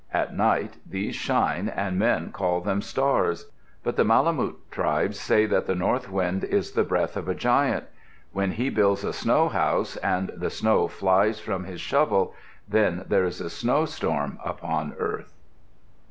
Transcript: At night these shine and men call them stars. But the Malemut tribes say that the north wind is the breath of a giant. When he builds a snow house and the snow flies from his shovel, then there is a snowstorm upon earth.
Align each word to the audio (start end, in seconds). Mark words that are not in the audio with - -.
At 0.11 0.35
night 0.35 0.77
these 0.83 1.13
shine 1.15 1.69
and 1.69 1.99
men 1.99 2.31
call 2.31 2.61
them 2.61 2.81
stars. 2.81 3.51
But 3.83 3.97
the 3.97 4.03
Malemut 4.03 4.55
tribes 4.71 5.19
say 5.19 5.45
that 5.45 5.67
the 5.67 5.75
north 5.75 6.09
wind 6.09 6.43
is 6.43 6.71
the 6.71 6.83
breath 6.83 7.15
of 7.15 7.27
a 7.27 7.35
giant. 7.35 7.83
When 8.31 8.53
he 8.53 8.71
builds 8.71 9.03
a 9.03 9.13
snow 9.13 9.47
house 9.49 9.97
and 9.97 10.31
the 10.35 10.49
snow 10.49 10.87
flies 10.87 11.39
from 11.39 11.65
his 11.65 11.81
shovel, 11.81 12.33
then 12.67 13.05
there 13.09 13.25
is 13.25 13.39
a 13.39 13.49
snowstorm 13.51 14.39
upon 14.43 14.95
earth. 14.97 15.35